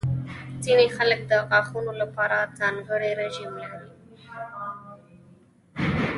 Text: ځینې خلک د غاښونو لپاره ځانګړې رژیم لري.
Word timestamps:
ځینې 0.63 0.85
خلک 0.97 1.19
د 1.31 1.33
غاښونو 1.49 1.91
لپاره 2.01 2.37
ځانګړې 2.59 3.09
رژیم 3.21 3.51
لري. 3.61 3.89